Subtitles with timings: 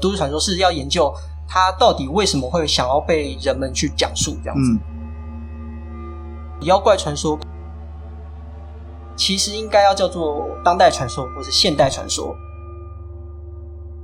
[0.00, 1.12] 都市传说是要研究
[1.46, 4.72] 它到底为什么会想要被人们去讲述这样子。
[4.72, 7.38] 嗯、妖怪传说
[9.16, 12.36] 其实应该要叫做当代传说或是现代传说。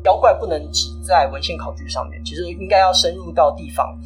[0.05, 3.99] 妖怪不能只在文献考据上面，其实应该要深入到地方，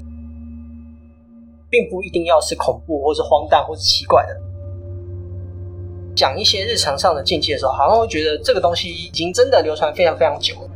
[1.69, 4.41] 并不一定要是恐怖或是荒诞或是奇怪的。
[6.15, 10.71] 讲一些日常上的禁忌的时候，好像会觉得这个东西已经真的流传非常非常久了。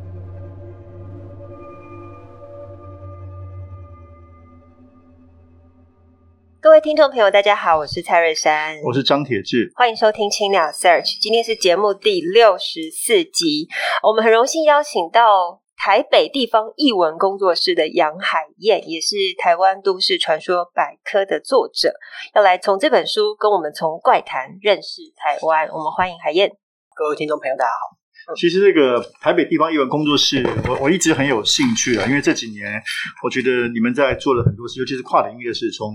[6.73, 13.69] 位听众朋友，大家好，我是蔡瑞山，我是张铁志，欢迎收听青鸟 Search，今天是节目第六十四集，
[14.03, 21.93] 我们很荣幸邀请到台北地方译文工作室的杨海燕，也是台湾都市传说百科的作者，
[22.35, 25.69] 要来从这本书跟我们从怪谈认识台湾。
[25.69, 26.51] 我们欢迎海燕。
[26.97, 28.02] 各位听众朋友，大家好。
[28.37, 32.81] 其实这个台北地方译文工作室，我我一直很有兴趣啊，因为这几年
[33.25, 35.95] 我觉得你们在做了很多事，尤其是跨领域的事，从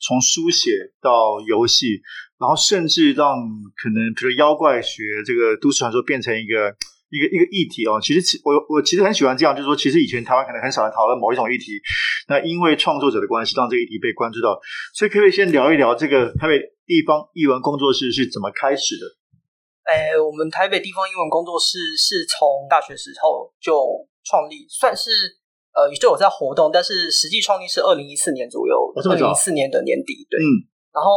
[0.00, 2.00] 从书写到游戏，
[2.38, 3.36] 然后甚至让
[3.76, 6.74] 可能比如妖怪学这个都市传说变成一个
[7.10, 8.00] 一个一个议题哦。
[8.02, 11.80] 其实我我其实很喜欢这样，就是说，其实以前台湾可能很少人讨论某一种议题，
[12.28, 14.58] 那因为创作者的关系，让这个议题被关注到。
[14.94, 19.19] 所以可不可以先聊一聊这个台北地方译文工作室是怎么开始的？
[19.90, 23.74] 哎，我们台北地方英文工作室是从大学时候就
[24.22, 25.10] 创立，算是
[25.74, 30.38] 呃，就有在活动，但是实际创立是二零一四年左右，二零一四年的年底，对。
[30.38, 30.46] 嗯。
[30.94, 31.10] 然后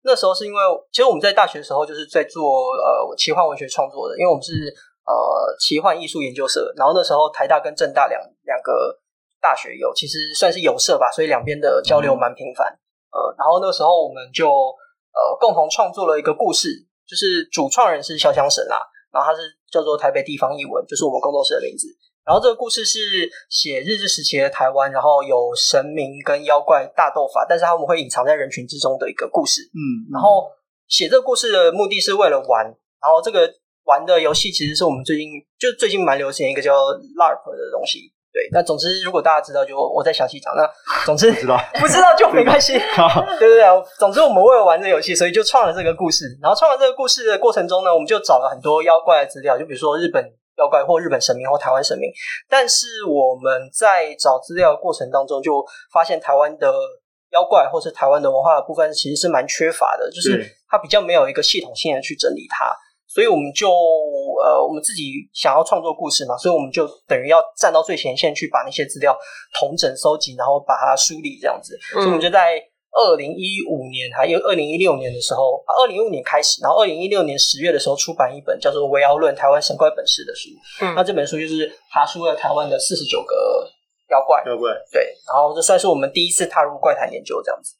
[0.00, 0.58] 那时候是因为，
[0.90, 4.72] 其实我们在大学的时候就是在做呃奇幻文学创作的，因为我们是
[5.04, 8.98] 呃奇幻艺术研究社，然后那时候台大跟政大两两个
[9.42, 12.66] 大学有，其实算是有社吧，所以两边的交流蛮频繁。
[13.12, 16.86] 嗯、呃，然后那时候我们就呃共同创作了一个故事。
[17.06, 18.76] 就是主创人是潇湘神啦，
[19.12, 21.86] 然后他是叫做台北地方译文，就是我们工作室的名字。
[22.26, 29.62] 然后这个故事是写日治时期的台湾，然后有神明跟妖怪大斗法，但是他们会隐藏在人群之中的一个故事。
[29.62, 30.50] 嗯，然后
[30.88, 33.48] 写这个故事的目的是为了玩，然后这个
[33.84, 38.12] 玩的游戏其实是我们最近就最近蛮流行的一个叫 LARP 的东西。
[38.36, 40.54] 对，那总之，如果大家知道，就我再详细讲。
[40.54, 40.70] 那
[41.06, 42.74] 总之，不知道 不知道就没关系。
[43.40, 43.64] 对对对，
[43.98, 46.26] 总之我们为了玩这个游戏，所以就创了这个故事。
[46.42, 50.22] 然后创了这个故事的过程中呢，我们就找了很多妖怪的资料，就比如说日本
[50.58, 52.10] 妖怪或日本神明或台湾神明。
[52.46, 56.70] 但是我们在找资料的过程当中，就发现台湾的
[57.32, 62.70] 妖怪或是台湾的文化的部分其实是蛮缺乏的，就是它比较没有一个系统性的去整理它。
[63.08, 63.70] 所以我们就
[64.42, 69.16] 呃，我们自己想要创作故事嘛，所以我们就等于要站到最前线去把那些资料
[69.58, 71.78] 统整收集，然后把它梳理这样子。
[71.96, 72.60] 嗯、所以我们就在
[72.92, 80.50] 二零一五年还有二零一六年的时候，二零一五年开始，然后二零一六年十月的时候出版一本叫做《维奥论台湾神怪本事》的书。
[80.82, 83.68] 嗯，那这本书就是爬梳了台湾的四十九个
[84.10, 84.42] 妖怪。
[84.46, 87.74] 妖怪对，然后这算是我们第一次踏入怪谈研究这样子。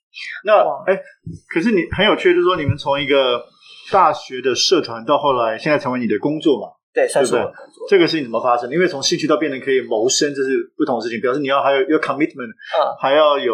[0.44, 1.02] 那哎、欸，
[1.48, 3.44] 可是你很有趣，就是说你们从一个。
[3.90, 6.68] 大学的社团到后来，现在成为你的工作嘛？
[6.92, 7.86] 对，算是我的工作。
[7.88, 8.70] 这个事情怎么发生？
[8.72, 11.20] 因为从兴趣到变成可以谋生，这是不同的事情。
[11.20, 13.52] 表示你要还有有 commitment，嗯，还要有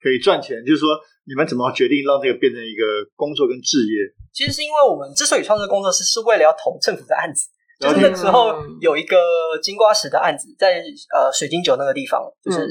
[0.00, 0.64] 可以赚钱。
[0.64, 0.94] 就是说，
[1.26, 4.06] 你们怎么决定让这个变成一个工作跟置业？
[4.32, 7.50] 其实是因为我们之所以创这个工作室，是为了要投政府的案子。
[7.82, 9.18] 就是那时候有一个
[9.60, 10.78] 金瓜石的案子，在
[11.10, 12.70] 呃水晶酒那个地方，就是、嗯、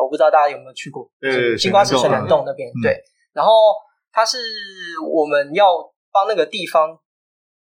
[0.00, 2.70] 我不知道大家有没有去过，对，金瓜石水南洞那边。
[2.82, 2.96] 对，
[3.34, 3.52] 然后
[4.10, 4.38] 它是
[5.04, 5.66] 我们要。
[6.18, 6.98] 帮那个地方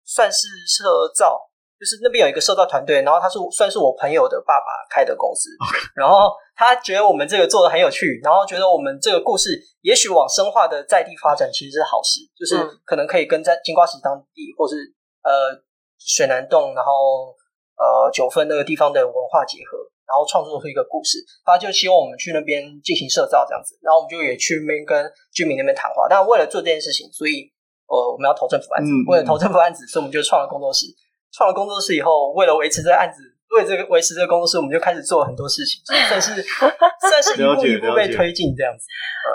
[0.03, 1.39] 算是社造，
[1.79, 5.50] 就是那边有一个社造团队，然后他是算是我朋友的爸爸开的公司.
[5.95, 14.75] 然后他觉得我们这个做的很有趣，然后觉得我们这个故事也许往深化的在地发展其实是好事，就是可能可以跟在金瓜石当地或是
[15.23, 15.63] 呃
[15.97, 17.31] 水南洞，然后
[17.78, 27.53] 呃九份那个地方的文化结合，然后创作出一个故事，他就希望我们去那边进行社造这样子，然后我们就也去那边跟居民那边谈话，但为了做这件事情，所以。
[27.91, 30.88] 呃，我们要投政府案子，为了投政府案子，所以我们就创了工作室。
[31.35, 33.23] 创了工作室以后，为了维持这个案子，
[33.55, 36.43] 为这个维持这个工作室，我们就开始做很多事情，算是
[36.99, 38.85] 算是一步一步被推进这样子，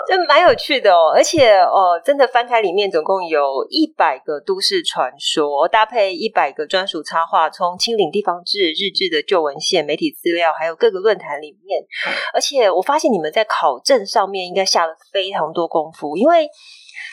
[0.07, 1.09] 就蛮有趣的哦。
[1.15, 11.83] 而且哦，真的翻开里面总共有一百个都市传说，搭配一百个专属插画，从清领地方志、日志的旧文献、媒体资料，还有各个论坛里面。
[12.31, 16.47] 而且我发现你们在考证上面应该下了非常多功夫，因为。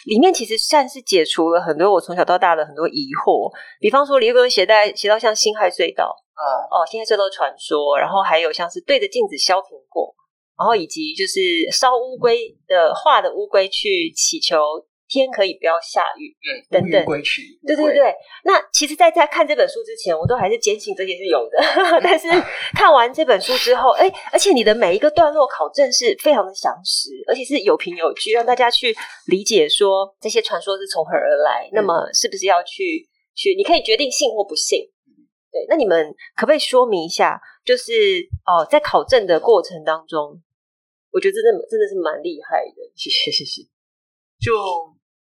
[0.07, 10.15] 里面其实算是解除了很多我从小到大的很多疑惑，比方说，里面写带携到像辛亥隧道，嗯，哦，辛亥隧道传说，然后还有像是对着镜子削苹果，
[10.59, 11.41] 然后以及就是
[11.73, 14.57] 烧乌龟的画的乌龟去祈求
[15.09, 18.15] 天可以不要下雨，嗯，等等归去，对对对。
[18.45, 21.59] 那其实，在在看这本书之前，我都还是坚信这些是有的。
[22.03, 22.29] 但是
[22.75, 28.95] 看完这本书之后，哎，而且你的每一个段落考证是非常的详实，而且是有凭有据，让大家去
[29.27, 31.69] 理解说这些传说是从何而来。
[31.69, 33.55] 嗯、那么，是不是要去去？
[33.55, 34.81] 你可以决定信或不信。
[35.53, 37.41] 对，那你们可不可以说明一下？
[37.65, 37.93] 就是
[38.45, 40.43] 哦，在考证的过程当中，
[41.13, 42.93] 我觉得真的真的是蛮厉害的。
[42.97, 43.63] 谢谢谢谢。
[44.41, 44.53] 就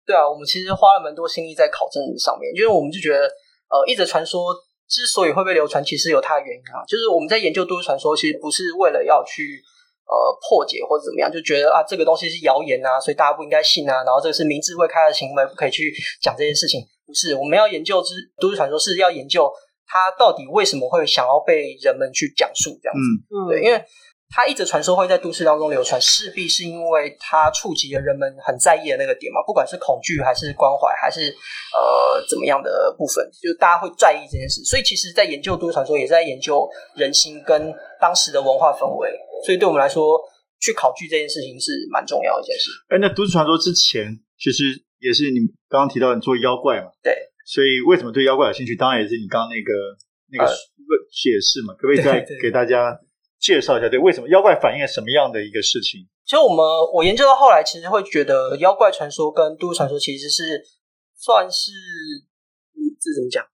[0.05, 3.25] 对啊，我们其实花了蛮多心力在考证上面，因为我们就觉得，
[3.69, 4.53] 呃，一则传说
[4.87, 6.85] 之所以会被流传，其实有它的原因啊。
[6.87, 9.61] 就是我们在研究都市传说，其实不是为了要去
[10.05, 10.15] 呃
[10.47, 14.03] 破解或者怎么样，就觉得啊这个东西是谣言啊，所以大家不应该信啊。
[14.03, 15.91] 然后这个是明智未开的行为，不可以去
[16.21, 16.81] 讲这件事情。
[17.05, 19.51] 不是，我们要研究之都市传说，是要研究。
[19.87, 22.99] 它到底为什么会想要被人们去讲述这样子？
[23.29, 23.77] 嗯，对，因为
[24.29, 34.61] 他一直传说会在都市当中流传，势必是因为它触及了人们很在意的那个点嘛，不管是恐惧还是关怀，还是呃怎么样的部分，就大家会在意这件事。
[34.63, 39.09] 所以，其实，在研究都市传说，也是在研究人心跟当时的文化氛围。
[39.45, 40.19] 所以，对我们来说，
[40.59, 42.71] 去考据这件事情是蛮重要的一件事。
[42.89, 44.63] 哎，那都市传说之前，其实
[44.99, 45.39] 也是你
[45.69, 46.89] 刚刚提到你做妖怪嘛？
[47.03, 47.13] 对。
[47.45, 48.75] 所以，为什么对妖怪有兴趣？
[48.75, 49.71] 当然也是你刚刚那个
[50.33, 50.51] 那个
[51.13, 51.75] 解释嘛。
[51.75, 52.99] 可不可以再给大家
[53.45, 53.87] 介绍一下？
[53.87, 56.01] 对，为什么妖怪反映了什么样的一个事情？
[56.25, 60.63] 其实我们我研究到后来，其实会觉得妖怪传说跟都市传说其实是
[61.15, 61.71] 算是，
[62.73, 63.45] 嗯，这怎么讲？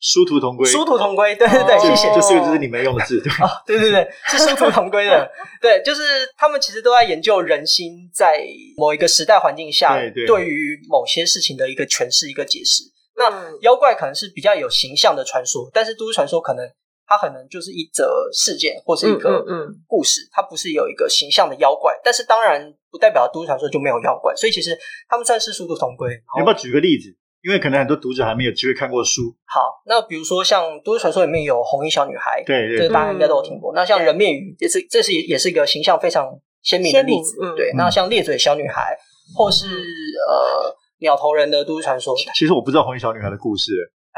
[0.00, 0.68] 殊途同归。
[0.68, 2.12] 殊途同归，对对对，谢谢。
[2.14, 5.30] 这四个字是你没用的字，对啊， 对对对，是殊途同归的。
[5.62, 6.02] 对，就是
[6.36, 8.44] 他们其实都在研究人心在
[8.76, 9.96] 某一个时代环境下，
[10.26, 12.82] 对于某些事情的一个诠释、一个解释。
[13.16, 13.30] 那
[13.62, 16.68] 妖怪可能是比较有形象的传说，但是都市传说可能
[17.06, 19.44] 它可能就是一则事件或是一个
[19.86, 21.98] 故事，它不是有一个形象的妖怪。
[22.02, 24.76] 但是当然不代表都市传说就没有妖怪，所以其实
[25.08, 26.10] 他们算是殊途同归。
[26.36, 27.14] 你要不要举个例子？
[27.42, 29.22] 因为可能很多读者还没有机会看过书。
[29.44, 33.72] 好，那比如说像都市传说里面有红衣小女孩，对对，这大家应该都有听过。
[33.74, 36.26] 那像人面鱼，这是这是也是一个形象非常
[36.62, 37.36] 鲜明的例子。
[37.56, 38.96] 对，那像裂嘴小女孩，
[39.36, 40.76] 或是呃。
[41.00, 43.70] 鸟头人的都市传说，其实我不知道红衣小女孩的故事，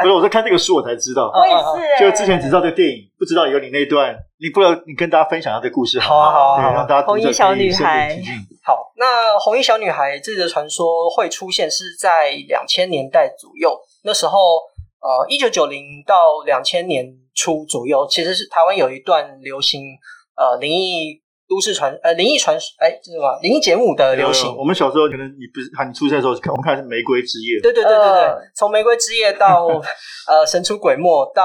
[0.03, 1.31] 不是我在看这个书我才知道。
[1.35, 8.19] 我也是，就之前只知道这个电影，不知道有你那段，你不知道你跟大家分享下这个故事，好啊好啊，让大家红衣小女孩。
[8.65, 14.39] 好，那红衣小女孩这个传说会出现是在两千年代左右，那时候
[15.01, 16.15] 呃一九九零到
[16.45, 19.83] 两千年初左右，其实是台湾有一段流行
[20.37, 21.23] 呃灵异。
[21.49, 24.55] 都市传呃灵异传说哎，这是什么灵异节目的流行？
[24.55, 27.57] 我们小时候可能你不是喊你出生的时候，我们看是《玫瑰之夜》。
[27.63, 29.67] 对对对对对，从、呃《玫瑰之夜》到
[30.29, 31.43] 呃神出鬼没，到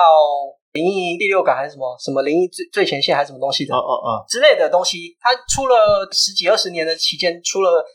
[0.73, 3.73] 灵异第六感还是什么什么灵异最最前线还是什么东西的？
[3.73, 7.85] 哦哦哦之类的东西，它出了十几二十年的期间，出了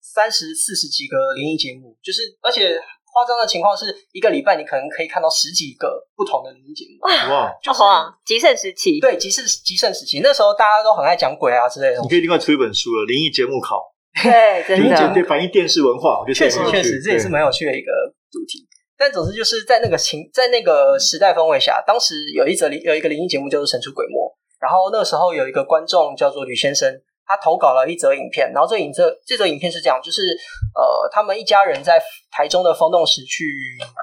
[0.00, 2.76] 三十四十几个灵异节目，就是而且。
[3.12, 7.04] 夸张的情况是一个礼拜，你可能可以看到十几个不同的灵异节目。
[7.06, 8.98] 哇，就是啊，极盛时期。
[9.00, 12.00] 对，极盛极盛时期，那时候大家都很爱讲鬼啊之类的。
[12.00, 13.76] 你可以另外出一本书了，《灵异节目考》。
[14.22, 15.12] 对，真的。
[15.12, 17.92] 对，反映电视文化，我觉得确实确实，这也是蛮有趣的一个
[18.32, 18.66] 主题。
[18.96, 24.12] 但总之就是在那个情，在那个时代氛围下，当时有一则有一个灵异节目，叫做《神出鬼没》，
[24.60, 26.90] 然后那个时候有一个观众叫做吕先生。
[27.26, 30.36] 他投稿了一则影片，然后这影这这则影片是这样，就是
[30.74, 33.44] 呃，他们一家人在台中的风洞石去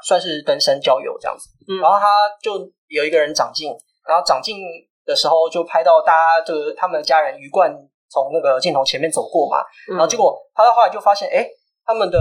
[0.06, 2.08] 算是登山郊游这样子，嗯，然后他
[2.42, 3.70] 就有一个人长进，
[4.08, 4.58] 然后长进
[5.06, 7.72] 的时候就拍到大家就是他们的家人鱼贯
[8.10, 9.58] 从那个镜头前面走过嘛，
[9.92, 11.48] 嗯，然后结果他到后来就发现，哎，
[11.86, 12.20] 他们的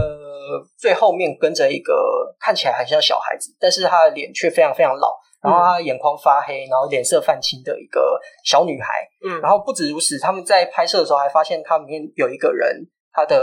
[0.78, 5.16] 最后面跟着一个看起来很像小孩子，但是他的脸却非常非常老。
[5.40, 9.08] 然后她眼眶发黑，然后脸色泛青的一个小女孩。
[9.24, 13.40] 嗯，然后不止如此，他们在拍摄的时候还发现，他里面有一个人，他的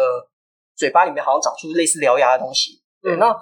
[0.76, 2.82] 嘴巴里面好像长出类似獠牙的东西。
[3.02, 3.34] 对，那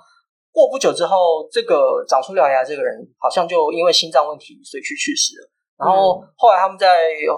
[0.51, 5.49] 过不久之后，这个长出獠牙这个人好像就因为心脏问题，所以去去世了。
[5.77, 6.87] 然后后来他们在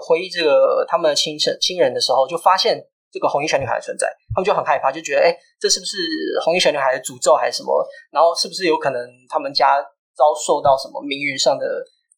[0.00, 2.78] 回忆这个他们的亲生亲人的时候，就发现
[3.10, 5.96] 这个红衣小女孩的存在，他们就很害怕，就觉得哎，这是不是
[6.44, 7.72] 红衣小女孩的诅咒还是什么？
[8.10, 9.82] 然后是不是有可能他们家？
[10.16, 11.66] 遭受到什么名誉上的，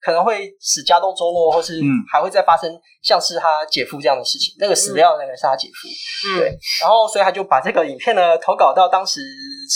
[0.01, 2.71] 可能会使家道中落，或是还会再发生
[3.03, 4.55] 像是他姐夫这样的事情。
[4.55, 5.89] 嗯、那个死掉的那个是他姐夫，
[6.29, 6.59] 嗯、对。
[6.81, 9.21] 然后，所以他就把这个影片呢投稿到当时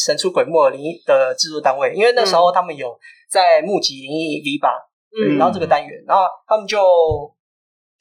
[0.04, 2.96] 神出鬼没灵异的制作单位，因为那时候他们有
[3.28, 4.70] 在募集灵异 V 八，
[5.18, 6.78] 嗯，然后这个单元，然后他们就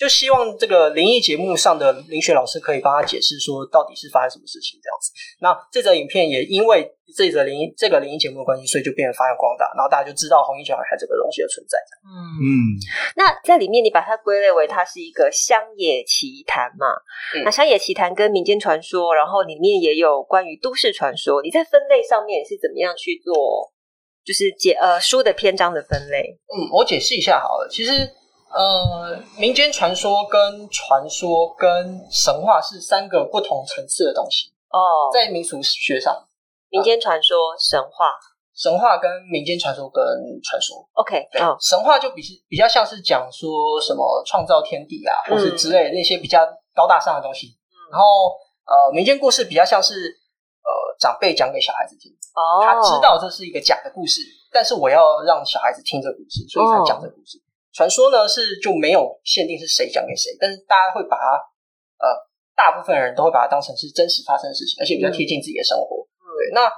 [0.02, 5.12] 就希望这个灵异节目上的林雪老师可以帮他解释说到底是发生什么事情这样子。
[5.40, 11.78] 那这则影片也因为这则灵异这个灵异节目的关系，所以就变得发扬光大，然后大家就知道红衣小女孩这个东西的存在。
[12.02, 12.10] 嗯
[12.42, 12.50] 嗯，
[13.16, 16.88] 那在里面你把它归类为它是一个乡野奇谈嘛？
[17.38, 23.70] 嗯、那乡野奇谈跟民间传说，然后里面也有关于都市传说，你在分类上面是怎么样去做？
[24.26, 26.40] 就是解呃书的篇章的分类？
[26.50, 28.18] 嗯，我解释一下好了，其实。
[28.54, 35.10] 呃，民间传说跟传说跟神话是三个不同层次的东西哦。
[35.14, 36.28] 在民俗学上，
[36.70, 38.12] 民间传说、神话、
[38.54, 40.04] 神话跟民间传说跟
[40.44, 47.56] 传说，OK，对，神话就比比较像是讲说什么创造天地啊，或是之类的那些比较高大上的东西。
[47.90, 48.06] 然后
[48.66, 57.42] 呃，民间故事比较像是呃长辈讲给小孩子听，哦，他知道这是一个假的故事，但是我要让小孩子听这个故事，所以才讲这个故事。
[57.74, 61.38] 传说呢是就没有限定是谁讲给谁，但是大家会把它
[62.00, 62.08] 呃，
[62.56, 66.06] 大部分人都会把它当成是真实发生的事情，而且比较贴近自己的生活。
[66.20, 66.72] 嗯、对，那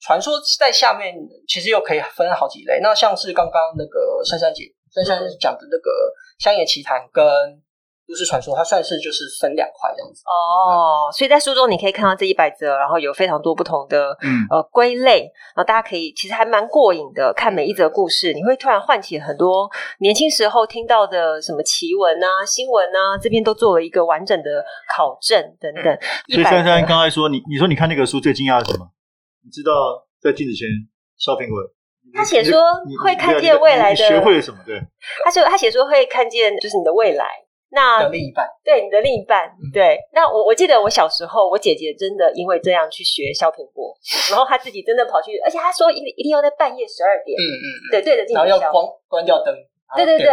[0.00, 1.14] 传说在下面
[1.46, 7.24] 其实又可以分好几类，那像是刚刚那个珊珊姐珊珊讲的那个乡野奇谈跟。
[8.12, 19.66] 都市传说，它算是就是分两块这样子哦，所以在书中你可以看到这一百则，然后有非常多不同的嗯呃归类，然后大家可以其实还蛮过瘾的，看每一则故事，你会突然唤起很多
[20.00, 24.62] 年轻时候听到的什么奇闻啊、新闻啊，这边都做了一个完整的
[24.94, 25.84] 考证等等。
[26.28, 28.86] 所以珊珊刚才说，你你说你看那个书最惊讶的是什么？
[29.42, 29.72] 你知道
[30.20, 30.68] 在镜子前
[31.16, 31.56] 削苹果，
[32.12, 32.60] 他写说
[33.02, 34.58] 会看见未来的，学会了什么？
[34.66, 34.78] 对，
[35.24, 37.24] 他说他写说会看见就是你的未来。
[37.74, 39.98] 那的另一半，对你的另一半，嗯、对。
[40.12, 43.96] 那我我记得我小时候，我姐姐真的因为这样去学削苹果，
[44.30, 48.72] 然后她自己真的跑去，而且她说一一定要在半夜十二点，嗯嗯，对对着镜后要关
[49.08, 49.54] 关掉灯，
[49.96, 50.28] 对对对。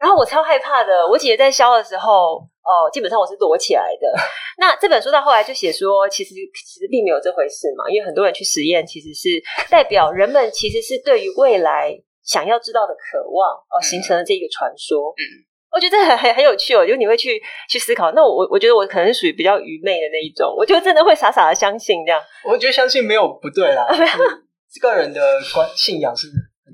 [0.00, 4.10] 然后我超害怕的，我姐姐在削的时候，哦，基本上我是躲起来的。
[4.56, 9.28] 那这本书到后来就写说，其实其实并没有这回事嘛，因为很多人去实验，其实是
[9.68, 15.44] 代表人们其实是对于未来想要知道的渴望，哦，形成了这个传说，嗯。
[15.72, 18.12] 我觉得很很很有趣哦，就你会去去思考。
[18.12, 22.20] 那我我觉得我可能属于比较愚昧的那一种，我就真的会傻傻的相信这样。
[22.44, 23.86] 我觉得相信没有不对啦，
[24.80, 25.20] 个人的
[25.54, 26.26] 观信仰是。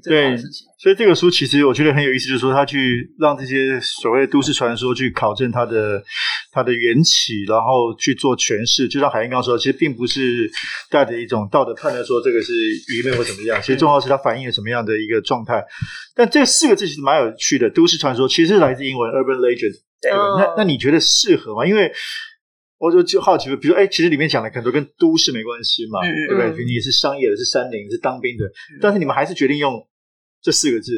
[0.09, 0.37] 对，
[0.79, 6.03] 所以这个书其实我觉得很有意思，就是说他去让这些所谓都市传说去考证它的
[6.53, 8.87] 它的缘起，然后去做诠释。
[8.89, 10.51] 就像海燕刚刚说，其实并不是
[10.91, 15.65] 带着一种道德判断说这个是愚昧或怎么样，其实重要是它反映了什么样的一个状态。
[16.15, 20.19] 但这四个字其实蛮有趣的，都市传说其实是来自英文 urban legend，对吧？
[20.39, 21.67] 那那你觉得适合吗？
[21.67, 21.93] 因为
[22.79, 26.65] 我就就好奇，比如说，哎，其实里面讲的很多跟都市没关系嘛，嗯、对不对？
[26.65, 29.73] 你是商业的，是山林，是当兵的，嗯、但是你们还是决定用
[30.47, 30.93] 这四个字。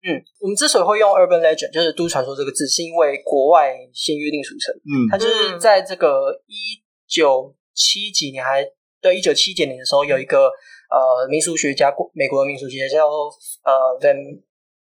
[0.00, 4.72] 嗯，我们之所以会用 urban legend，就是都市传说这个字，是因为国外先约定俗成。
[4.88, 8.64] 嗯，它就是在这个一九七几年还
[9.02, 10.48] 对一九七几年的时候，有一个
[10.88, 14.16] 呃民俗学家，美国的民俗学家叫呃 Van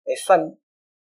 [0.08, 0.40] 哎范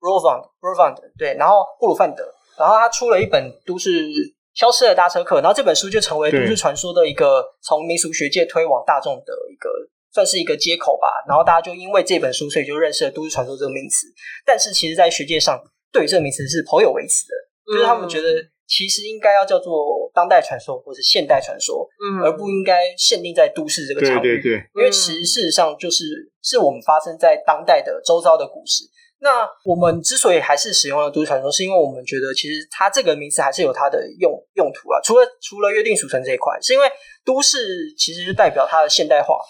[0.01, 2.25] Rovand Rovand 对，然后布鲁范德，
[2.59, 4.35] 然后他出了一本都市。
[4.57, 9.69] 消失的搭车客，然后这本书就成为都市传说的一个从民俗学界推往大众的一个
[10.17, 11.13] 算是一个接口吧。
[11.29, 14.07] 然后大家就因为这本书，所以就认识了都市传说这个名词。
[14.47, 15.61] 但是其实，在学界上
[15.93, 17.35] 对于这个名词是颇有微词的，
[17.75, 24.23] 就是他们觉得其实应该要叫做当代传说或是现代传说，嗯，而不应该限定在都市这个场域。
[24.23, 26.05] 对对对，因为其实事实上就是
[26.43, 28.85] 是我们发生在当代的周遭的故事。
[29.19, 35.01] 那我们之所以还是使用了都市传说，是因为我们觉得其实它这个名词还是有它的用用途啊。
[35.03, 36.87] 除了除了约定俗成这一块，是因为
[37.25, 39.41] 都市其实就代表它的现代化，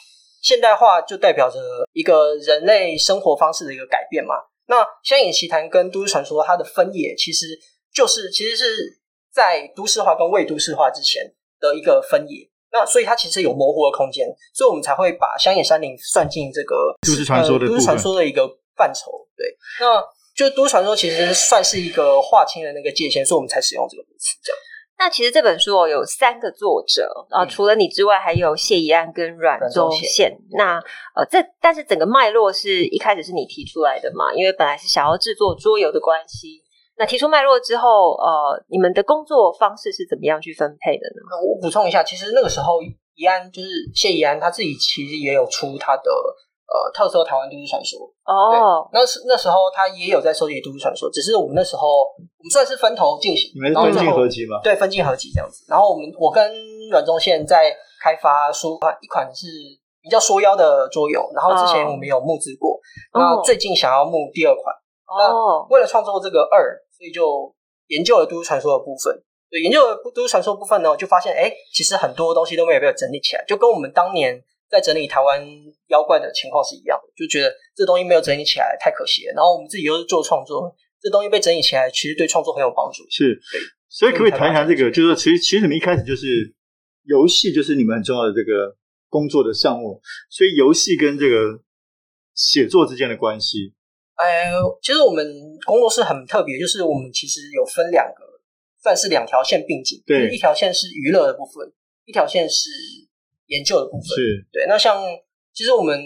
[0.46, 1.58] 现代化就代表着
[1.92, 4.36] 一个人类生活方式的一个改变嘛。
[4.68, 7.46] 那乡野奇谈跟都市传说它的分野，其实
[7.92, 9.00] 就是其实是
[9.34, 12.48] 在都市化跟未都市化之前的一个分野。
[12.70, 14.24] 那所以它其实有模糊的空间，
[14.54, 19.26] 所以我们才会把乡野山林算进这个都市传说的都市传说的一个范畴。
[19.36, 20.00] 对，那
[20.36, 24.36] 就都市传说其实算是一个划清的那个界限，所以我们才使用这个名词。
[24.44, 24.58] 这样。
[24.98, 30.36] 那其实这本书哦有三个作者啊，嗯、除了你之外，还有谢怡安跟阮宗宪。
[30.52, 30.80] 那
[31.14, 34.32] 呃，这但是整个脉络是一开始是你提出来的嘛？
[34.34, 36.62] 因为本来是想要制作桌游的关系。
[36.98, 41.46] 那提出脉络之后，呃，你们的工作方式是怎么样去分配的呢？
[41.46, 42.80] 我补充一下，其实那个时候
[43.14, 46.10] 怡安就是谢怡安他自己其实也有出他的。
[46.66, 54.58] 呃，特色台湾都市传说哦，那是那时候他也有在收集都市传说，只是我们那时候我们算是分头进行，你们是分进合集吗？
[54.64, 55.64] 对，分进合集这样子。
[55.68, 56.50] 然后我们我跟
[56.90, 59.46] 阮宗宪在开发出一款是
[60.02, 62.78] 比较缩腰的桌游，然后之前我们有募资过，
[63.14, 64.74] 那、哦、最近想要募第二款。
[65.06, 67.54] 哦，那为了创作这个二，所以就
[67.86, 69.14] 研究了都市传说的部分。
[69.48, 75.46] 对，研究了都市传说部分呢，就发现哎，其实很多东西都没有被整理起来，就跟我们当年在整理台湾
[75.88, 79.32] 妖怪的情况是一样的，就觉得这东西没有整理起来太可惜了。
[79.34, 83.04] 然后我们自己又是做创作，这东西被整理起来，其实对创作很有帮助。
[83.10, 83.38] 是，
[83.88, 84.90] 所以可不可以谈一谈这个？
[84.90, 86.54] 就是说其实其实你们一开始就是
[87.04, 88.76] 游戏，就是你们很重要的这个
[89.08, 91.60] 工作的项目，所以游戏跟这个
[92.34, 93.72] 写作之间的关系。
[94.16, 94.50] 哎，
[94.82, 95.24] 其实我们
[95.64, 98.24] 工作室很特别，就是我们其实有分两个，
[98.82, 100.02] 算是两条线并进。
[100.06, 101.70] 对，一条线是娱乐的部分，
[102.06, 102.70] 一条线是
[103.46, 104.08] 研究的部分。
[104.08, 104.66] 是，对。
[104.68, 105.02] 那像
[105.52, 105.98] 其实我们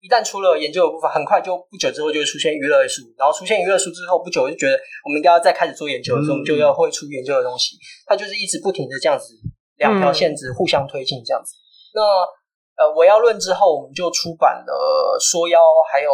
[0.00, 4.74] 一旦出了研究的部分，很快就不久之后就会出现娱乐书，然后出现娱乐书之后，不久就觉得
[5.04, 7.76] 我们应该要再开始做研究的时候，嗯、我们就要会出研究的东西。
[8.06, 9.34] 它就是一直不停的这样子，
[9.76, 11.54] 两条线子互相推进这样子。
[11.94, 15.58] 嗯、那呃，我要论之后，我们就出版了说妖，
[15.92, 16.10] 还有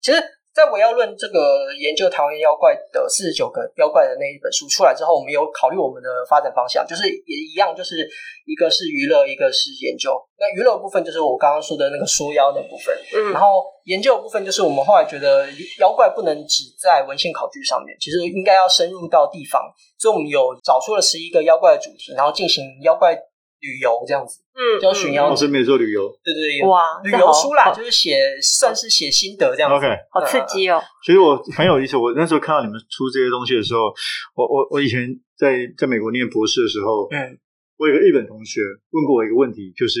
[0.00, 0.22] 其实。
[0.54, 8.06] 在《我要论》这个研究台湾妖怪的四十九个妖怪的那一本书出来之后，我们有考虑我们的发展方向，就是也一样，就是
[8.44, 10.12] 一个是娱乐，一个是研究。
[10.38, 23.18] 那娱乐部分就是我刚刚说的那个说妖的部分，嗯，然后研究的部分就是我们后来觉得妖怪不能只在文献考据上面，其实应该要深入到地方，所以我们有找出了十一个妖怪的主题，然后进行妖怪。
[23.62, 25.30] 旅游这样子，嗯，叫巡妖。
[25.30, 29.76] 我是没有做旅游，对对对，哇，旅游书啦，就是写，算是写心得这样子。
[29.76, 30.82] OK，好刺激哦。
[31.06, 33.94] 其实我很有意思，我那时候看到你们出这些东西的时候，
[34.34, 37.38] 我我我以前在在美国念博士的时候，嗯，
[37.78, 40.00] 我有个日本同学问过我一个问题，就是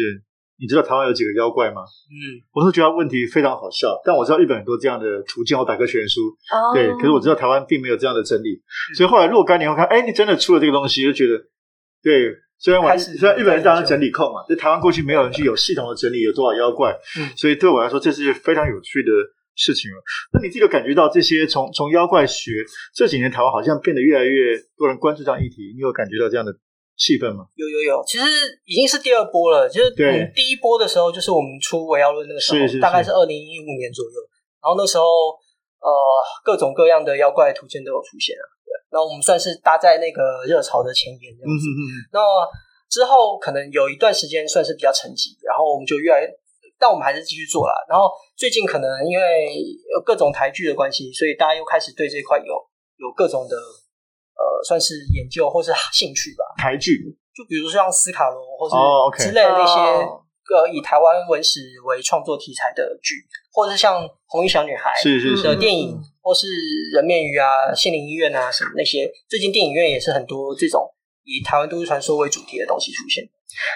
[0.58, 1.82] 你知道台湾有几个妖怪吗？
[2.10, 8.60] 嗯，我是觉得问题非常好笑，但我知道日本很多这样的图鉴或百科全书，哦，对，可是我知道台湾并没有这样的整理，
[8.96, 11.38] 所以后来若干年后看，哎，你真的出了这个东西，就觉得
[12.02, 12.34] 对。
[12.62, 19.10] 虽然我虽然日本人当然整理控嘛，就台湾过去没有人去有系统的整理有多少妖怪，嗯，所以对我来说这是非常有趣的
[19.56, 19.96] 事情了。
[20.32, 22.52] 那你自己有感觉到这些从从妖怪学
[22.94, 26.54] 这几年台湾好像变得越来越多人关注这样议题，你有感觉到这样的
[26.96, 27.46] 气氛吗？
[27.56, 28.24] 有有有，其实
[28.64, 29.68] 已经是第二波了。
[29.68, 34.18] 就是对第一波的时候，就是我们出围妖论那个时候，是是是大概是二零一五年左右，
[34.62, 35.04] 然后那时候
[35.82, 35.90] 呃
[36.44, 38.36] 各种各样的妖怪图鉴都有出现
[38.92, 39.00] 了。
[39.00, 41.48] 那我们算是搭在那个热潮的前沿这样子。
[41.48, 41.80] 嗯、哼哼
[42.12, 42.20] 那
[42.92, 46.28] 之后可能有一段时间算是比较沉寂，然后我们就越来越，
[46.78, 47.72] 但我们还是继续做了。
[47.88, 49.56] 然后最近可能因为
[49.96, 52.52] 有各种台剧的关系，所以大家又开始对这一块有
[53.00, 56.44] 有各种的呃，算是研究或是兴趣吧。
[56.60, 57.00] 台剧，
[57.34, 59.72] 就比如说像斯卡罗或是之类的那些
[60.44, 63.14] 个以台湾文史为创作题材的剧，
[63.52, 66.00] 或者是像红衣小女孩是是的电影。
[66.24, 66.46] 或是
[66.94, 70.88] 人面鱼啊、心灵医院啊什么那些，最近电影院也是很多这种
[71.24, 73.28] 以台湾都市传说为主题的东西出现。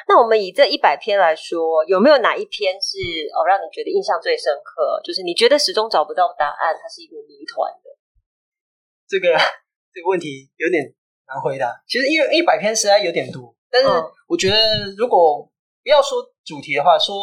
[0.06, 2.98] 那我们以这一百篇来说，有没有哪一篇是
[3.34, 5.02] 哦让你觉得印象最深刻？
[5.02, 7.90] 就是你觉得始终找不到答案，它是一个谜团的？
[9.08, 9.34] 这个
[9.92, 10.94] 这个问题有点
[11.26, 11.82] 难回答。
[11.88, 13.88] 其实因为一百篇实在有点多，但是
[14.28, 14.56] 我觉得
[14.96, 15.50] 如果
[15.86, 17.14] 不要说主题的话，说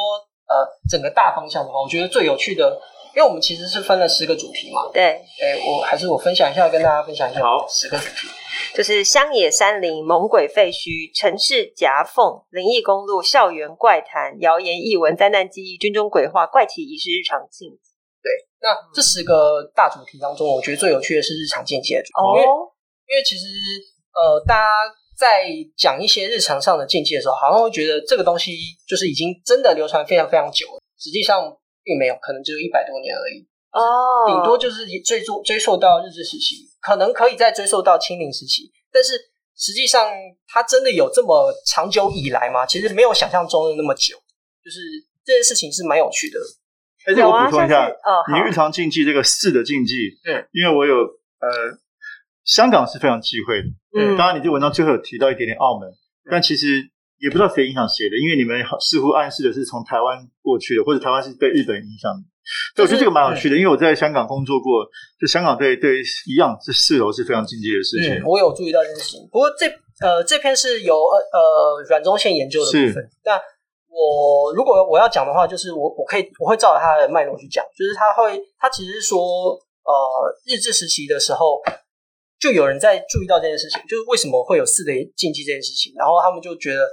[0.47, 2.79] 呃整个大方向的话，我觉得最有趣的。
[3.13, 8.27] 因为我们其实是分了十个主题嘛，对，哎，我还是我分享一下，跟大家分享一下，好，十个主题，
[8.73, 17.93] 就是乡野山林、猛鬼废墟、城市夹缝、灵异公路、校园怪谈、谣言异闻、灾难记忆、军中鬼话、怪奇仪式、日常禁忌。
[18.23, 22.47] 对，那这十个大主题当中，我觉得最有趣的是日常禁忌的主题，哦，因为
[23.13, 23.45] 因为其实
[24.09, 24.69] 呃，大家
[25.23, 28.51] 在讲一些日常上的禁忌的时候，好像会觉得这个东西
[28.85, 31.57] 就是已经真的流传非常非常久了，实际上。
[31.85, 33.43] 并没有，可能只有一百多年而已
[33.75, 33.83] 哦，
[34.25, 39.19] 顶多就是追溯追溯到日治时期，可能可以再追溯到清领时期，但是
[39.53, 40.09] 实际上
[40.47, 42.65] 它真的有这么长久以来吗？
[42.65, 44.15] 其实没有想象中的那么久，
[44.63, 44.79] 就是
[45.25, 46.39] 这件事情是蛮有趣的。
[47.05, 51.51] 而且我补充一下，哦、你日常禁忌这个四的禁忌，嗯，因为我有呃，
[52.45, 56.89] 香港是非常忌讳的，嗯，当然你这文章最后有提到一点点澳门，嗯、但其实。
[57.19, 62.21] 也不知道谁影响谁的，因为你们似乎暗示的是从台湾过去的，或者台湾是被日本影响的。
[62.75, 64.83] 所以我觉得这个蛮有趣的，因为我在香港工作过，
[65.17, 68.19] 就香港对对一样，这四楼是非常禁忌的事情。
[68.19, 69.21] 嗯，我有注意到这件事情。
[69.31, 69.65] 不过这
[70.05, 72.95] 呃这篇是由呃阮宗宪研究的部分。
[72.95, 73.39] 是但
[73.87, 79.17] 我如果我要讲的话，就是我我可以我会照着他的脉络去讲，就是他会他其实是说
[79.85, 79.93] 呃
[80.45, 81.61] 日治时期的时候。
[82.43, 86.83] 就有人在注意到这件事情，就是为什么会有四的禁忌这件事情，然后他们就觉得。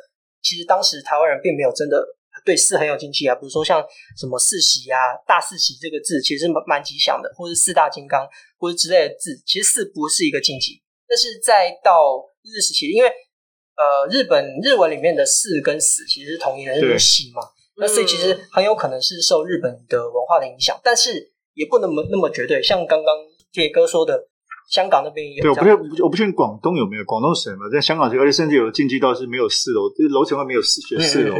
[0.42, 2.02] 其实当时台湾人并没有真的
[2.46, 3.84] 对四很有禁忌啊，比如说像
[4.16, 8.26] 什么四喜啊、大四喜这个字，其实蛮蛮吉祥的，或是四大金刚
[8.58, 10.80] 或者之类的字，其实四不是一个禁忌。
[11.06, 17.42] 但是再到日治时期，因为呃日本日文里面的四跟死其实是同音的，是喜嘛，
[17.76, 22.62] 那所以其实很有可能是受日本的文化的影响，但是也不能那么绝对。
[22.62, 23.14] 像刚刚
[23.52, 24.29] 杰哥说的，
[24.70, 25.42] 香港那边也有。
[25.42, 31.34] 对，我不确我不确定广东有没有，广东省嘛，在香港这个，而且甚至有的禁忌到是没有四楼，就是楼层外没有四学四楼。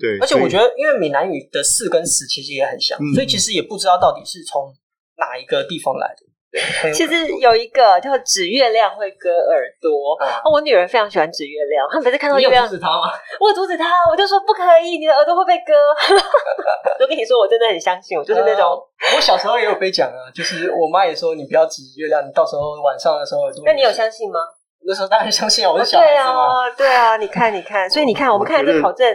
[0.00, 4.74] 对，而且我觉得，因为闽南语的四跟十其实也很像，所以其实也不知道到底是从
[5.18, 6.31] 哪一个地方来的。
[6.92, 9.90] 其实有一个叫指月亮会割耳朵，
[10.52, 13.12] 我女儿非常喜欢指月亮，她每次看到月亮，你有阻止她吗？
[13.40, 15.72] 我阻止她，我就说不可以，你的耳朵会被割。
[17.00, 18.78] 我跟你说，我真的很相信，我就是那种。
[19.16, 23.62] 我小时候也有被讲啊，就是我妈也说你不要指月亮，你到时候晚上的时候耳朵。
[23.64, 24.38] 那你有相信吗？
[24.84, 26.70] 那时候当然相信啊，我是小孩子嘛。
[26.76, 29.08] 对啊，对啊，你看，你看，所以你看，我们看这考证。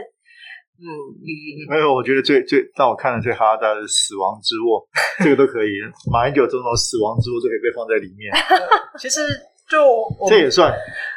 [0.77, 4.85] 嗯嗯嗯，没有，我觉得最最让我看的最哈达的是死亡之握，
[5.25, 5.69] 这个都可以。
[6.11, 8.29] 马英九这种死亡之握都可以被放在里面。
[9.01, 9.25] 其实
[9.65, 9.81] 就
[10.29, 10.71] 这也算，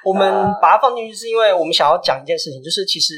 [0.04, 0.24] 我们
[0.60, 3.14] 把它放进去，是因为我们想要讲一件事情，就是其实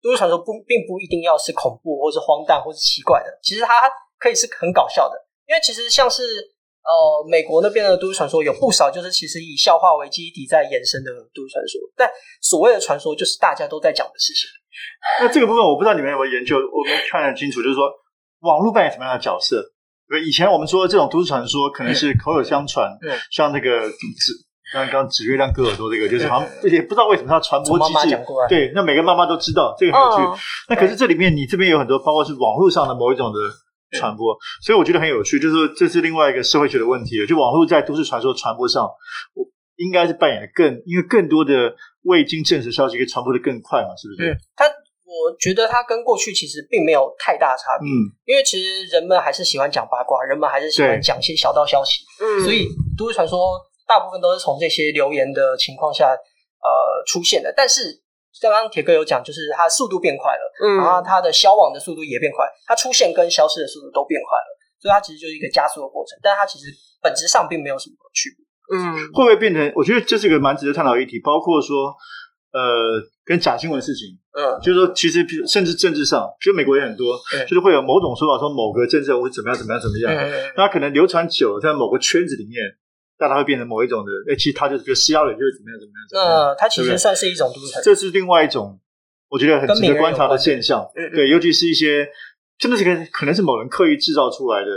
[0.00, 3.26] 都市传说不并不一定要是恐怖，或是荒诞，或是奇怪的。
[3.42, 11.80] 其实它可以是很搞笑的，因为其实像是呃美国那边的都市传说有不少，就是其实以笑话为基底在延伸的都市传说。
[11.96, 12.08] 但
[12.40, 14.48] 所谓的传说，就是大家都在讲的事情。
[15.20, 17.62] 那这个部分我不知道你们有没有研究，我没看得清楚。
[17.62, 17.90] 就是说，
[18.40, 19.62] 网络扮演什么样的角色？
[20.26, 24.32] 以前我们说这种都市传说可能是口耳相传，嗯、像那个指，
[24.72, 28.18] 刚刚指月亮割耳朵这个，就是好像也不知道为什么它传播机制。
[28.48, 30.22] 对，那每个妈妈都知道这个很有趣。
[30.24, 33.38] 哦、那可是这里面你这边有很多，包括是网络上的某一种的
[33.98, 35.38] 传播，所以我觉得很有趣。
[35.38, 38.82] 就是说这是另外一个社会学的问题，就网络在都市传说传播上，
[39.34, 39.46] 我
[39.80, 41.74] 应该是扮演的更，因为更多的。
[42.04, 43.92] 未经证实消息可以传播的更快嘛？
[43.94, 44.32] 是不是？
[44.32, 44.64] 嗯，它，
[45.04, 47.84] 我觉得它跟过去其实并没有太大差别。
[47.84, 52.00] 嗯，因为其实人们还是喜欢讲八卦，人们还是喜欢讲一些小道消息。
[52.18, 52.64] 嗯，所以
[52.96, 57.52] 都市传说大部分都是从这些留言的情况下呃出现的。
[57.54, 58.00] 但是
[58.40, 64.48] 刚刚铁哥有讲，就是它速度变快了，嗯，然后它的消亡的速度也变快，它出现跟消失的速度都变快了，
[64.80, 66.18] 所以它其实就是一个加速的过程。
[66.22, 68.46] 但它其实本质上并没有什么区别。
[68.72, 69.72] 嗯，会不会变成？
[69.74, 71.92] 我觉得这是一个蛮值得探讨议题，包括说，
[72.52, 80.14] 呃，跟假新闻的事情，嗯，就是说，其实甚至政治上，其实美国也很多，嗯、就是会有某种说法，说某个政治人物怎么样，怎么样，怎么样，
[80.56, 82.62] 那、嗯、可能流传久了，在某个圈子里面，
[83.18, 88.78] 但它会变成某一种的，哎，其实它就是比如希拉里就是怎么样，怎么样，怎么样，嗯，它其实算是一种独裁，这是另外一种，
[89.28, 92.08] 我觉得很值得观察的现象，对，尤其是一些
[92.56, 94.70] 真的是可可能是某人刻意制造出来的。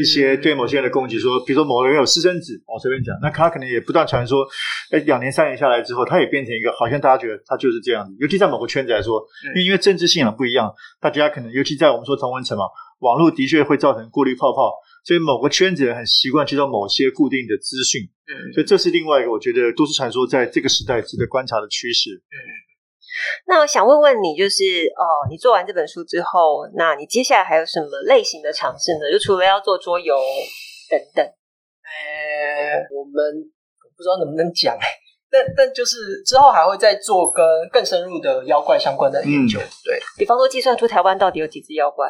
[0.00, 4.46] 一些对某些人的攻击，说，比如说某个人有私生子，我随便讲，那他可能也不断传说，
[4.90, 8.14] 哎，两年三年下来之后，他也变成一个，好像大家觉得他就是这样子。
[8.20, 9.24] 尤其在某个圈子来说，
[9.54, 10.70] 因为因为政治信仰不一样，
[11.00, 12.64] 大家可能尤其在我们说同文层嘛，
[13.00, 14.74] 网络的确会造成过滤泡泡，
[15.04, 22.67] 所以某个圈子人很习惯接受某些固定的资讯，嗯，所以这是另外一个我觉得都市传说在这个时代值得观察的趋势，嗯。
[23.46, 24.64] 那我想问问你，就是
[24.96, 29.10] 哦，你做完这本书之后，那你接下来还有什么类型的尝试呢？
[29.10, 30.16] 就除了要做桌游
[30.90, 33.14] 等等，呃，我们
[33.96, 34.76] 不知道能不能讲，
[35.30, 42.08] 但但就是之后还会再做跟更深入的妖怪相关的研究，嗯、对，比方说计算出台湾到底有几只妖怪，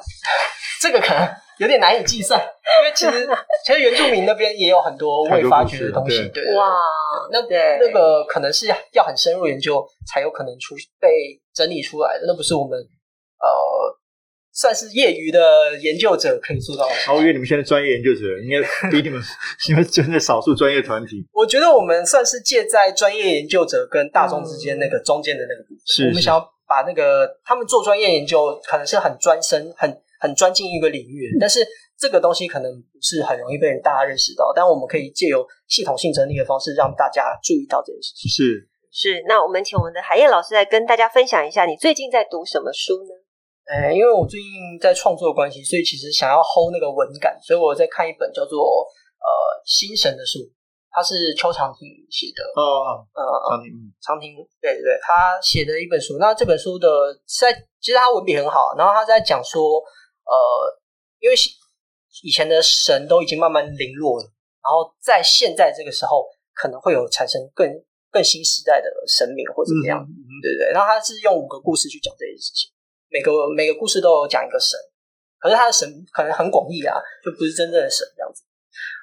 [0.81, 1.29] 这个可能。
[1.59, 2.38] 有点难以计算，
[2.79, 3.29] 因为其实
[3.67, 6.17] 其实原住民那边也有很多未发掘的东西。
[6.33, 6.71] 对，哇，
[7.33, 7.43] 那
[7.81, 11.09] 那个可能是要很深入研究才有可能出被
[11.53, 13.49] 整理出来的，那不是我们呃
[14.55, 16.95] 算是业余的研究者可以做到的。
[17.09, 19.21] 哦，因为你们现在专业研究者应该比你们，
[19.69, 21.27] 你们真的少数专业团体。
[21.33, 25.79] 我觉得我们算是介在专业研究者跟大众之间那个中间的那个部分。
[25.85, 30.01] 是，我们想要把那个他们做专业研究，可能是很专深很。
[30.19, 31.67] 很专精一个领域，但是
[31.99, 34.53] 这个东西可能不是很容易被人大家认识到。
[34.55, 38.31] 但我们可以借由系统性整理的方式，让大家注意到这件事情。
[38.31, 43.15] 是是，那我们请我们的海燕老师来跟大家分享一下，你最近在读什么书呢？
[43.69, 44.49] 诶，因为我最近
[44.81, 48.89] 在创作关系，所以其实想要 hold 那个文感，所以我在看一本叫做
[49.21, 49.29] 呃
[49.65, 50.41] 《心神》的书，
[50.91, 52.43] 它是邱长廷写的。
[52.57, 56.17] 哦，呃，长廷，长廷，对对对，他写的一本书。
[56.19, 56.89] 那这本书的
[57.39, 59.83] 在其实他文笔很好，然后他在讲说。
[60.29, 60.37] 呃，
[61.21, 61.35] 因为
[62.23, 64.25] 以前的神都已经慢慢零落了，
[64.61, 67.67] 然后在现在这个时候，可能会有产生更
[68.11, 70.73] 更新时代的神明或怎么样，嗯嗯、对不对？
[70.73, 72.71] 然后他是用五个故事去讲这件事情，
[73.09, 74.79] 每个每个故事都有讲一个神，
[75.38, 78.45] 可是他的神可能很广义啊，就不是真正的神这样子。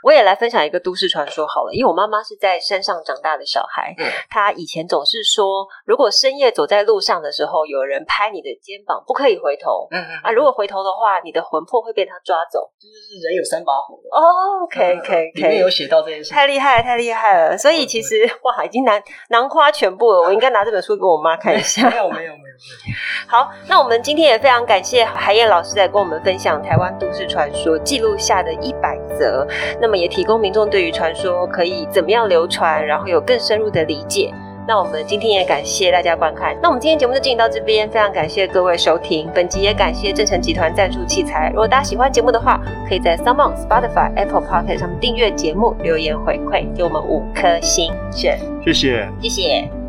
[0.05, 12.69] 我也来分享一个都市传说好了，因为我妈妈是在山上长大的小孩，嗯、她以前总是说，如果深夜走在路上的时候，有人拍你的肩膀，不可以回头，嗯嗯啊，如果回头的话，你的魂魄会被他抓走。
[12.79, 17.57] 这就是人有三把火哦，OK OK，里面有写到这件事，太厉害了，太厉害了。
[17.57, 20.19] 所以其实哇，已经囊囊括全部了。
[20.21, 21.89] 我应该拿这本书给我妈看一下。
[21.89, 22.25] 没有没有没有。
[22.25, 22.45] 没有没有
[23.27, 28.97] 好，那我们今天也非常感谢海燕老师来跟我们分享台湾都市传说记录下的一百。
[29.17, 29.47] 则，
[29.81, 34.33] 那么也提供民众对于传说可以怎么样流传，然后有更深入的理解。
[34.67, 41.49] 那我们今天也感谢大家观看，那我们今天节目就进行到这边，非常感谢各位收听，本集也感谢正成集团赞助器材。
[41.51, 48.39] 如果大家喜欢节目的话，可以在 SoundOn、Spotify、Apple Podcast 上面订阅节目，留言回馈，给我们五颗星，谢
[48.73, 49.84] 谢，谢谢。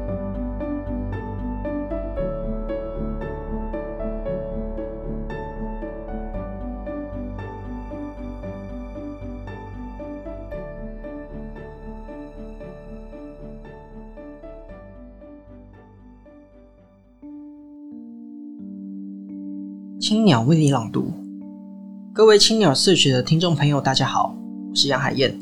[20.09, 21.11] 青鸟为你朗读，
[22.13, 24.33] 各位青鸟社区的听众朋友，大家好，
[24.71, 25.37] 我是杨海燕。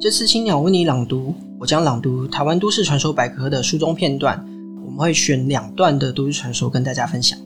[0.00, 4.38] 这次青鸟为你朗读，我将朗读《台湾都市传说百科》的书中片段，
[4.84, 7.36] 我们会选两段的都市传说跟大家分享。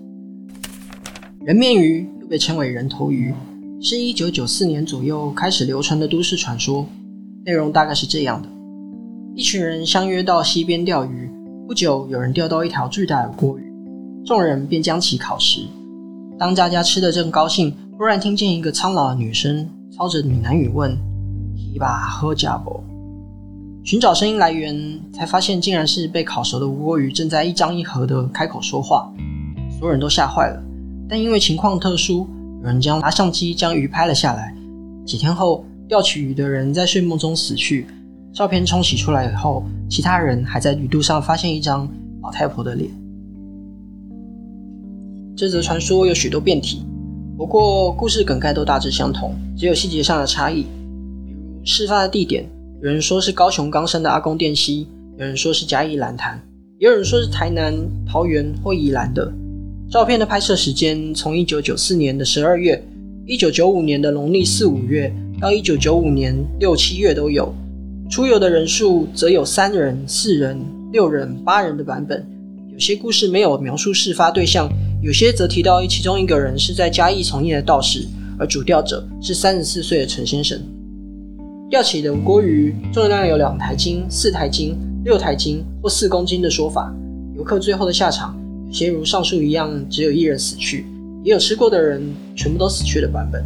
[1.40, 3.32] 人面鱼又被称为人头鱼，
[3.80, 6.86] 是一九九四年左右开始流传的都市传说，
[7.46, 8.48] 内容大概是这样的：
[9.34, 11.30] 一群人相约到溪边钓鱼，
[11.66, 13.72] 不久有人钓到一条巨大的鲑鱼，
[14.26, 15.62] 众人便将其烤食。
[16.38, 20.96] 当大家吃得正高兴，忽然听见一个苍老的女声操着闽南语问
[21.54, 22.82] ：“一把喝家不？”
[23.84, 29.12] 寻找声音来源，才发现竟然是被烤熟的吴郭鱼正在一张一合的开口说话，
[29.78, 30.62] 所有人都吓坏了。
[31.08, 32.26] 但因为情况特殊，
[32.60, 34.54] 有人将拿相机将鱼拍了下来。
[35.04, 37.86] 几天后，钓起鱼的人在睡梦中死去，
[38.32, 41.88] 照片冲洗出来以后，其他人还在鱼肚上发现一张
[42.22, 42.88] 老太婆的脸。
[45.34, 46.82] 这则传说有许多变体，
[47.38, 50.62] 不过故事梗概都大致相同，只有细节上的差异。
[51.24, 52.44] 比如事发的地点，
[52.82, 56.40] 有人说是高雄冈山的阿公店溪，有人说是嘉义兰潭，
[56.78, 57.74] 也有人说是台南、
[58.06, 59.32] 桃园或宜兰的。
[59.90, 62.82] 照片的拍摄时间从一九九四年的十二月、
[63.26, 67.52] 一九九五年的农历四五月到一九九五年六七月都有。
[68.10, 70.60] 出游的人数则有三人、四人、
[70.92, 72.26] 六人、八人的版本。
[72.70, 74.68] 有些故事没有描述事发对象。
[75.02, 78.06] 有些则提到其中一个人是在嘉义从业的道士，
[78.38, 80.56] 而主钓者是三十四岁的陈先生。
[81.68, 86.94] 钓起的吴郭鱼重量有两台斤、四台斤、六台斤或四公斤的说法。
[87.34, 90.86] 游客最后的下场，有些如上述一样，只有一人死去，
[91.24, 92.00] 也有吃过的人
[92.36, 93.42] 全部都死去的版本。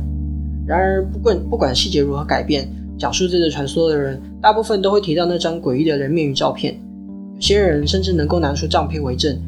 [0.66, 6.78] 然而，不管 不管细节如何改变，讲述这个传说的人，大部分都会提到那张诡异的人面鱼照片。
[7.36, 9.40] 有些人甚至能够拿出照片为证，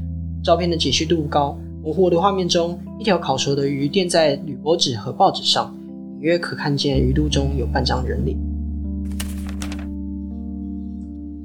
[0.43, 1.55] 照片的解析度高。
[1.89, 5.75] 模糊的画面中，一条烤熟的鱼垫在铝箔纸和报纸上，
[6.17, 8.37] 隐约可看见鱼肚中有半张人脸。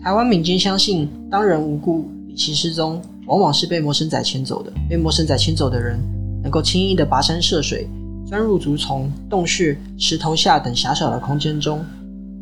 [0.01, 4.73] 台湾民间相信，当人无故离奇失踪，往往是被魔神仔牵走的。
[4.89, 5.97] 被魔神仔牵走的人，
[6.41, 7.87] 能够轻易地跋山涉水，
[8.25, 11.79] 钻入竹丛、洞穴、石头下等狭小的空间中。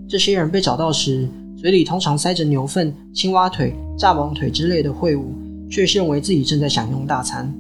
[0.10, 5.36] 这些人被找到时，嘴里通常塞着牛粪、青蛙腿、蚱蜢腿之类的秽物，
[5.70, 7.54] 却认为自己正在享用大餐。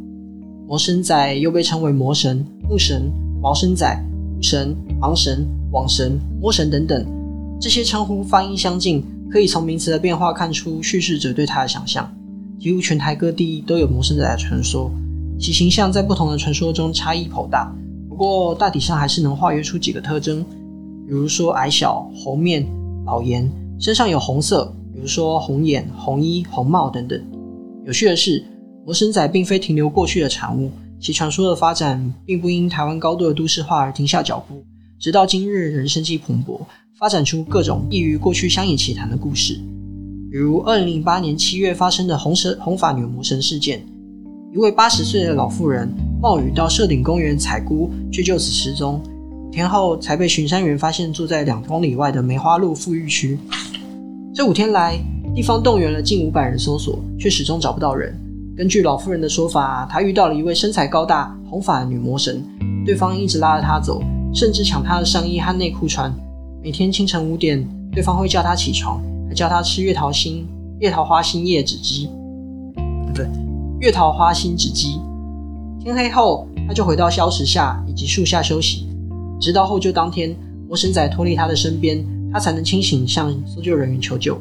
[0.71, 3.93] 魔神仔又被称为魔神、木神、毛神仔、
[4.37, 7.05] 武神、盲神、网神、魔神等等，
[7.59, 12.09] 这些称呼发音相近，可以从名词的变化看出叙事者对他的想象。
[12.57, 14.89] 几乎全台各地都有魔神仔的传说，
[15.37, 17.69] 其形象在不同的传说中差异颇大，
[18.07, 20.41] 不过大体上还是能划约出几个特征，
[21.05, 22.65] 比如说矮小、红面、
[23.05, 23.45] 老颜，
[23.77, 27.21] 身上有红色，比如说红眼、红衣、红帽等等。
[27.85, 28.41] 有趣的是。
[28.91, 34.65] 魔神仔并非停留过去的产物，其传说的发展并不因台湾高度的都市化而停下脚步，
[34.99, 36.59] 直到今日仍生机蓬勃，
[36.99, 39.53] 发展出各种异于过去乡野奇谈的故事。
[40.29, 43.81] 比如二零零八年七月发生的红蛇红发女魔神事件，
[44.53, 45.89] 一位八十岁的老妇人
[46.21, 49.01] 冒雨到社顶公园采菇，却就此失踪，
[49.47, 53.39] 五天后才被巡山员发现住在两公里外的梅花鹿富裕区。
[54.35, 54.99] 这五天来，
[55.33, 58.13] 地方动员了近五百人搜索，却始终找不到人。
[58.61, 62.45] 根据老妇人的说法，她遇到了一位身材高大、红发的女魔神，
[62.85, 64.03] 对方一直拉着她走，
[64.35, 66.13] 甚至抢她的上衣和内裤穿。
[66.61, 70.47] 每天清晨五点，对方会叫她起床，还叫她吃月桃心、
[70.79, 72.07] 月桃花心叶子鸡，
[73.07, 73.27] 不对，
[73.79, 75.01] 月桃花心子鸡。
[75.79, 78.87] 天黑后，她就回到礁石下以及树下休息，
[79.39, 80.35] 直到获救当天，
[80.67, 84.39] 魔神仔脱离她的身边，她才能清醒向搜救人员求救。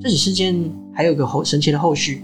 [0.00, 0.54] 这起事件
[0.94, 2.22] 还有个后神奇的后续。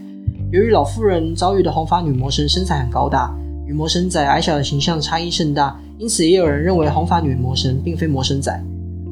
[0.52, 8.64] 由于老妇人遭遇的红发女魔神身材很高大，与魔神仔矮小的形象差异甚大，因此也有人认为红发女魔神并非魔神仔。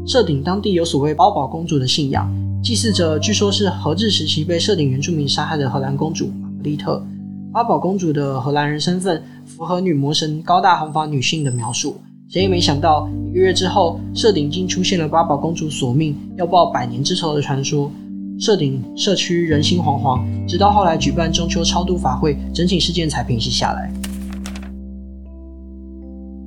[0.07, 7.05] 社顶当地有所谓八宝公主的信仰，祭祀者据说是荷治时期被社顶原住民杀害的荷兰公主玛格丽特。
[7.53, 11.97] 八宝公主的荷兰人身份符合女魔神高大红发女性的描述，
[12.29, 17.91] 谁也没想到，一个月之后，社顶竟出现了八宝公主索命要报百年之仇的传说。
[18.39, 23.93] 社顶社区人心惶惶，直到后来举办中秋超度法会，整起事件才平息下来。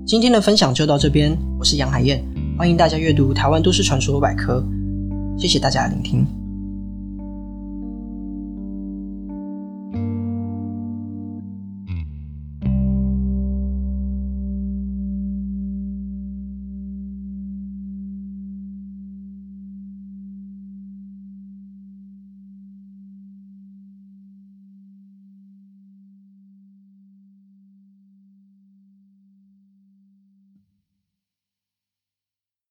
[0.05, 2.23] 今天的分享就到这边，我是杨海燕，
[2.57, 4.63] 欢迎大家阅读《台湾都市传说百科》，
[5.41, 6.25] 谢谢大家的聆听。